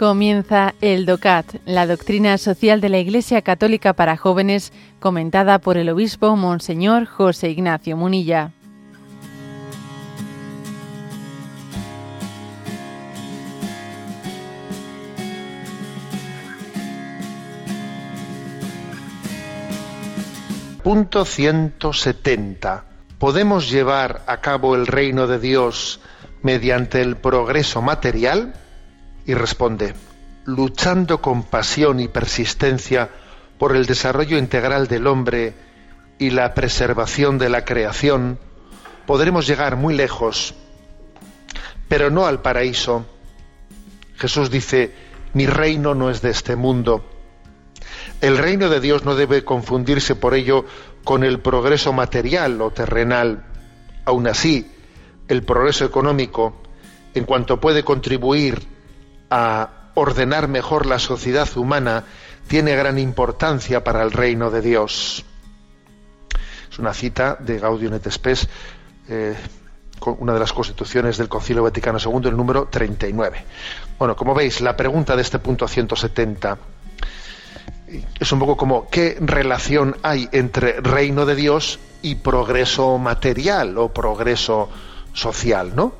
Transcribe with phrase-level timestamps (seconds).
[0.00, 5.90] Comienza el DOCAT, la doctrina social de la Iglesia Católica para jóvenes, comentada por el
[5.90, 8.50] obispo Monseñor José Ignacio Munilla.
[20.82, 22.84] Punto 170.
[23.18, 26.00] ¿Podemos llevar a cabo el reino de Dios
[26.40, 28.54] mediante el progreso material?
[29.30, 29.94] Y responde,
[30.44, 33.10] luchando con pasión y persistencia
[33.60, 35.54] por el desarrollo integral del hombre
[36.18, 38.40] y la preservación de la creación,
[39.06, 40.56] podremos llegar muy lejos,
[41.88, 43.06] pero no al paraíso.
[44.16, 44.92] Jesús dice,
[45.32, 47.04] mi reino no es de este mundo.
[48.20, 50.64] El reino de Dios no debe confundirse por ello
[51.04, 53.44] con el progreso material o terrenal.
[54.04, 54.72] Aún así,
[55.28, 56.60] el progreso económico,
[57.14, 58.79] en cuanto puede contribuir
[59.30, 62.04] a ordenar mejor la sociedad humana
[62.48, 65.24] tiene gran importancia para el reino de Dios.
[66.70, 68.48] Es una cita de Gaudium et Spes,
[69.08, 69.36] eh,
[70.18, 73.44] una de las constituciones del Concilio Vaticano II, el número 39.
[73.98, 76.58] Bueno, como veis, la pregunta de este punto 170
[78.18, 83.92] es un poco como qué relación hay entre reino de Dios y progreso material o
[83.92, 84.68] progreso
[85.12, 85.94] social, ¿no?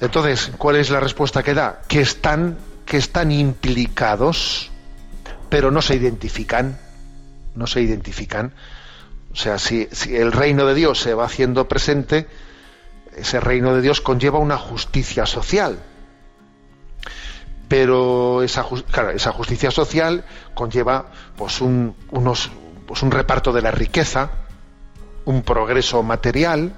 [0.00, 1.82] Entonces, ¿cuál es la respuesta que da?
[1.88, 4.70] Que están, que están implicados,
[5.48, 6.78] pero no se identifican.
[7.54, 8.52] No se identifican.
[9.32, 12.26] O sea, si, el reino de Dios se va haciendo presente,
[13.16, 15.78] ese reino de Dios conlleva una justicia social.
[17.68, 18.66] Pero esa,
[19.14, 20.24] esa justicia social
[20.54, 22.50] conlleva pues un, unos,
[22.86, 24.30] pues un reparto de la riqueza,
[25.24, 26.74] un progreso material.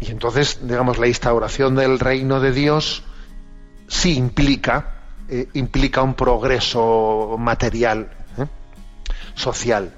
[0.00, 3.02] Y entonces, digamos, la instauración del reino de Dios
[3.88, 4.94] sí implica,
[5.28, 8.46] eh, implica un progreso material, ¿eh?
[9.34, 9.92] social,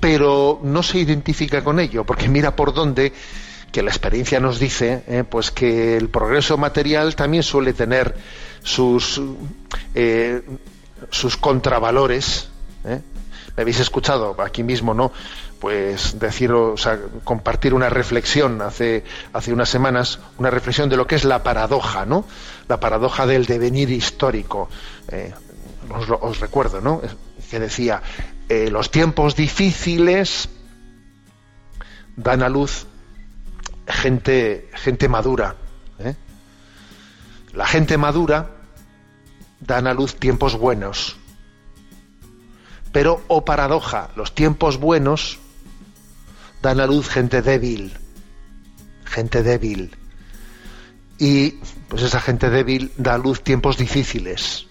[0.00, 3.12] pero no se identifica con ello, porque mira por dónde
[3.70, 5.24] que la experiencia nos dice, ¿eh?
[5.28, 8.16] pues que el progreso material también suele tener
[8.62, 9.20] sus
[11.10, 12.48] sus contravalores.
[12.84, 15.12] Me habéis escuchado aquí mismo, ¿no?
[15.66, 16.76] Pues decir, o
[17.24, 22.06] compartir una reflexión hace, hace unas semanas, una reflexión de lo que es la paradoja,
[22.06, 22.24] ¿no?
[22.68, 24.68] La paradoja del devenir histórico.
[25.08, 25.34] Eh,
[26.20, 27.02] os, recuerdo, ¿no?
[27.50, 28.00] Que decía,
[28.48, 30.48] eh, los tiempos difíciles
[32.14, 32.86] dan a luz
[33.88, 35.56] gente, gente madura.
[35.98, 36.14] ¿eh?
[37.54, 38.50] La gente madura
[39.58, 41.16] dan a luz tiempos buenos.
[42.92, 45.40] Pero, oh paradoja, los tiempos buenos
[46.66, 47.92] dan a luz gente débil,
[49.04, 49.94] gente débil.
[51.16, 51.52] Y
[51.86, 54.66] pues esa gente débil da a luz tiempos difíciles.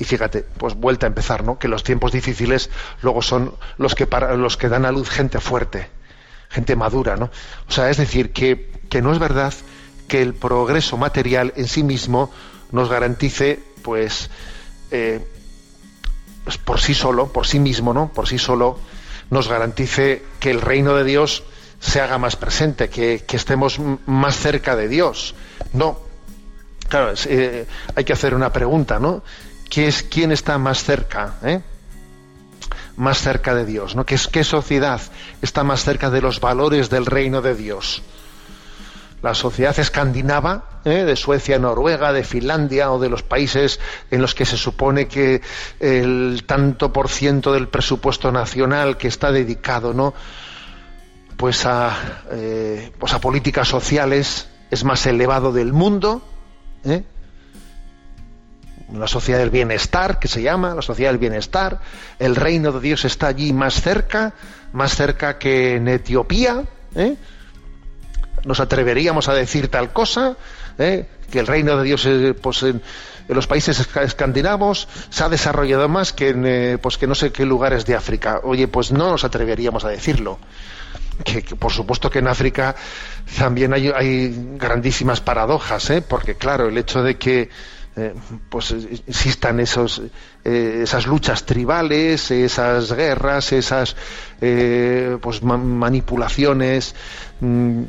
[0.00, 1.60] Y fíjate, pues vuelta a empezar, ¿no?
[1.60, 2.70] Que los tiempos difíciles
[3.02, 5.88] luego son los que para, los que dan a luz gente fuerte,
[6.48, 7.30] gente madura, ¿no?
[7.68, 9.54] O sea, es decir, que, que no es verdad
[10.08, 12.32] que el progreso material en sí mismo
[12.72, 14.28] nos garantice, pues,
[14.90, 15.24] eh,
[16.42, 18.12] pues por sí solo, por sí mismo, ¿no?
[18.12, 18.78] Por sí solo,
[19.30, 21.42] nos garantice que el reino de Dios
[21.80, 25.34] se haga más presente, que, estemos más cerca de Dios.
[25.72, 26.00] No.
[26.88, 29.22] Claro, eh, hay que hacer una pregunta, ¿no?
[29.68, 31.34] ¿Quién, es, quién está más cerca?
[31.42, 31.60] Eh?
[32.96, 34.06] Más cerca de Dios, ¿no?
[34.06, 35.00] ¿Qué, ¿Qué sociedad
[35.42, 38.02] está más cerca de los valores del reino de Dios?
[39.22, 41.04] La sociedad escandinava, ¿eh?
[41.04, 43.80] de Suecia, Noruega, de Finlandia o de los países
[44.10, 45.40] en los que se supone que
[45.80, 50.14] el tanto por ciento del presupuesto nacional que está dedicado, ¿no?
[51.36, 56.22] Pues a, eh, pues a políticas sociales es más elevado del mundo,
[56.84, 57.02] ¿eh?
[58.92, 61.80] la sociedad del bienestar, que se llama, la sociedad del bienestar,
[62.18, 64.32] el reino de Dios está allí más cerca,
[64.72, 66.64] más cerca que en Etiopía.
[68.44, 70.36] Nos atreveríamos a decir tal cosa,
[70.78, 71.06] ¿eh?
[71.30, 72.82] que el reino de Dios eh, pues, en,
[73.28, 77.44] los países escandinavos se ha desarrollado más que en eh, pues que no sé qué
[77.44, 78.40] lugares de África.
[78.42, 80.38] Oye, pues no nos atreveríamos a decirlo.
[81.24, 82.76] Que, por supuesto que en África
[83.36, 87.50] también hay, hay grandísimas paradojas, porque claro, el hecho de que
[88.48, 88.72] pues
[89.06, 90.02] existan esos,
[90.44, 93.96] esas luchas tribales, esas guerras, esas
[95.20, 96.94] pues manipulaciones
[97.40, 97.84] Mm,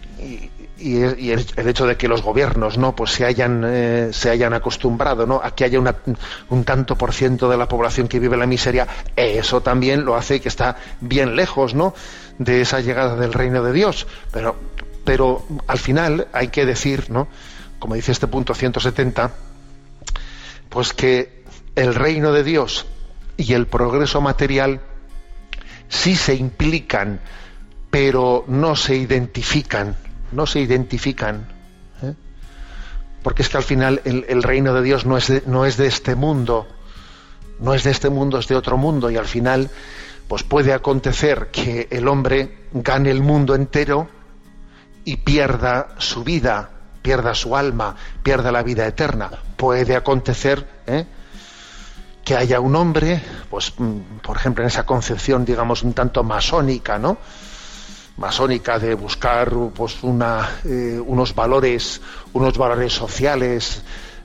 [0.78, 1.00] y,
[1.32, 5.42] el, hecho de que los gobiernos no pues se hayan eh, se hayan acostumbrado no
[5.44, 5.80] a que haya
[6.50, 10.40] un tanto por ciento de la población que vive la miseria eso también lo hace
[10.40, 11.96] que está bien lejos no
[12.38, 14.06] de esa llegada del reino de Dios.
[14.32, 14.56] Pero
[15.04, 17.28] pero al final hay que decir no
[17.80, 19.32] como dice este punto 170,
[20.70, 21.44] pues que
[21.76, 22.86] el reino de Dios
[23.38, 24.82] y el progreso material
[25.88, 27.20] sí se implican,
[27.90, 29.96] pero no se identifican,
[30.32, 31.48] no se identifican.
[32.04, 32.14] ¿eh?
[33.24, 35.88] Porque es que al final el, reino de Dios no es de, no es de
[35.88, 36.68] este mundo,
[37.60, 39.70] no es de este mundo, es de otro mundo, y al final
[40.28, 44.08] pues puede acontecer que el hombre gane el mundo entero
[45.04, 46.70] y pierda su vida,
[47.02, 49.30] pierda su alma, pierda la vida eterna.
[49.56, 51.06] Puede acontecer ¿eh?
[52.24, 56.98] que haya un hombre, pues, mm, por ejemplo, en esa concepción, digamos, un tanto masónica,
[56.98, 57.18] ¿no?
[58.20, 62.02] masónica de buscar pues una, eh, unos valores
[62.34, 63.82] unos valores sociales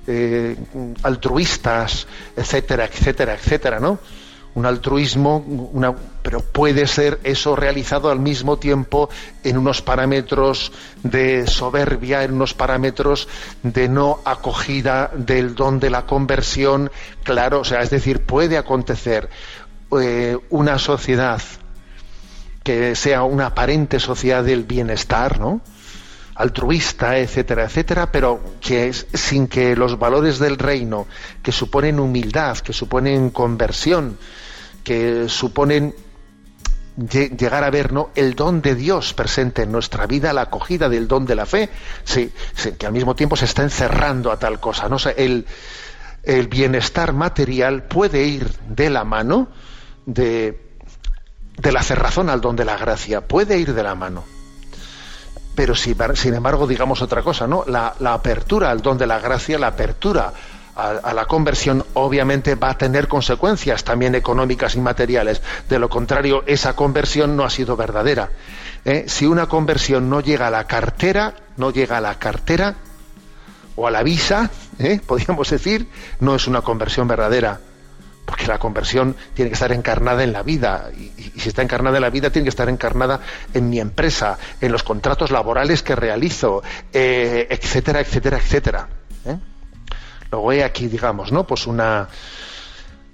[0.06, 0.56] eh,
[1.04, 2.06] altruistas
[2.36, 4.00] etcétera etcétera etcétera no
[4.54, 9.08] un altruismo, una, pero puede ser eso realizado al mismo tiempo
[9.42, 10.72] en unos parámetros
[11.02, 13.28] de soberbia, en unos parámetros
[13.62, 16.90] de no acogida del don de la conversión,
[17.24, 19.28] claro, o sea, es decir, puede acontecer
[20.00, 21.42] eh, una sociedad
[22.62, 25.60] que sea una aparente sociedad del bienestar, ¿no?
[26.34, 31.06] altruista, etcétera, etcétera, pero que es, sin que los valores del reino,
[31.42, 34.18] que suponen humildad, que suponen conversión,
[34.84, 35.94] que suponen
[36.96, 38.10] llegar a ver ¿no?
[38.14, 41.70] el don de Dios presente en nuestra vida, la acogida del don de la fe,
[42.04, 42.32] sí,
[42.78, 44.88] que al mismo tiempo se está encerrando a tal cosa.
[44.88, 44.96] ¿no?
[45.16, 45.46] el,
[46.22, 49.48] el bienestar material puede ir de la mano
[50.06, 50.60] de,
[51.56, 54.24] de la cerrazón al don de la gracia, puede ir de la mano.
[55.54, 57.64] Pero si, sin embargo, digamos otra cosa, ¿no?
[57.66, 60.32] La, la apertura al don de la gracia, la apertura
[60.76, 65.40] a, la conversión, obviamente va a tener consecuencias también económicas y materiales.
[65.68, 68.30] De lo contrario, esa conversión no ha sido verdadera.
[68.84, 69.04] ¿eh?
[69.06, 72.74] Si una conversión no llega a la cartera, no llega a la cartera
[73.76, 75.00] o a la visa, ¿eh?
[75.06, 75.88] podríamos decir,
[76.20, 77.60] no es una conversión verdadera.
[78.24, 80.90] Porque la conversión tiene que estar encarnada en la vida.
[80.96, 83.20] Y, si está encarnada en la vida, tiene que estar encarnada
[83.52, 88.88] en mi empresa, en los contratos laborales que realizo, eh, etcétera, etcétera, etcétera.
[90.30, 91.46] Luego hay aquí, digamos, ¿no?
[91.46, 92.08] Pues una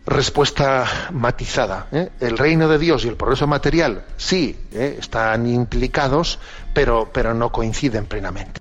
[0.06, 1.86] respuesta matizada.
[1.92, 2.10] ¿eh?
[2.20, 4.96] El reino de Dios y el progreso material, sí, ¿eh?
[4.98, 6.38] están implicados,
[6.74, 8.60] pero, pero no coinciden plenamente.